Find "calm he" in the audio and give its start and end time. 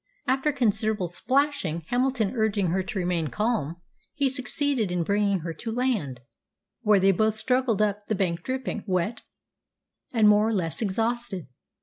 3.27-4.29